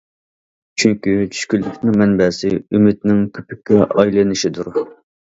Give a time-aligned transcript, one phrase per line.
[0.83, 4.71] چۈنكى، چۈشكۈنلۈكنىڭ مەنبەسى- ئۈمىدنىڭ كۆپۈككە ئايلىنىشىدۇر.